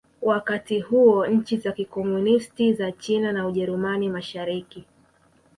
[0.21, 4.85] Wakati huo nchi za Kikomunisti za China na Ujerumani Mashariki